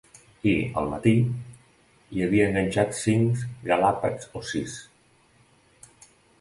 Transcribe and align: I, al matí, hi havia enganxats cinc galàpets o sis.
I, 0.51 0.51
al 0.81 0.87
matí, 0.93 1.13
hi 2.15 2.25
havia 2.27 2.47
enganxats 2.53 3.03
cinc 3.09 3.45
galàpets 3.69 4.33
o 4.41 4.45
sis. 4.55 4.77